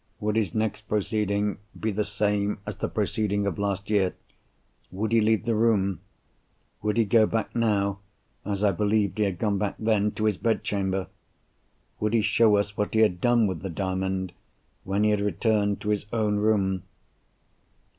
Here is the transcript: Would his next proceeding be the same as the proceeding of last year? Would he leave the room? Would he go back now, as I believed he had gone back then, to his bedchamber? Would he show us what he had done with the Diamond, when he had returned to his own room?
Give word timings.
Would 0.19 0.35
his 0.35 0.55
next 0.55 0.87
proceeding 0.87 1.59
be 1.79 1.91
the 1.91 2.03
same 2.03 2.57
as 2.65 2.77
the 2.77 2.89
proceeding 2.89 3.45
of 3.45 3.59
last 3.59 3.87
year? 3.91 4.15
Would 4.91 5.11
he 5.11 5.21
leave 5.21 5.45
the 5.45 5.53
room? 5.53 5.99
Would 6.81 6.97
he 6.97 7.05
go 7.05 7.27
back 7.27 7.55
now, 7.55 7.99
as 8.43 8.63
I 8.63 8.71
believed 8.71 9.19
he 9.19 9.25
had 9.25 9.37
gone 9.37 9.59
back 9.59 9.75
then, 9.77 10.09
to 10.13 10.25
his 10.25 10.37
bedchamber? 10.37 11.05
Would 11.99 12.15
he 12.15 12.21
show 12.23 12.55
us 12.57 12.75
what 12.75 12.95
he 12.95 13.01
had 13.01 13.21
done 13.21 13.45
with 13.45 13.61
the 13.61 13.69
Diamond, 13.69 14.33
when 14.85 15.03
he 15.03 15.11
had 15.11 15.21
returned 15.21 15.81
to 15.81 15.89
his 15.89 16.07
own 16.11 16.37
room? 16.37 16.81